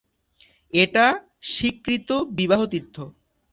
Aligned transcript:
এটা 0.73 1.05
স্বীকৃত 1.43 2.09
বিবাহ 2.37 2.61
তীর্থ। 2.65 2.95